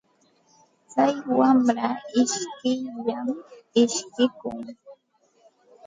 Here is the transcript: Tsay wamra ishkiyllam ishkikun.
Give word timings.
Tsay 0.89 1.15
wamra 1.37 1.89
ishkiyllam 2.21 3.27
ishkikun. 3.83 4.63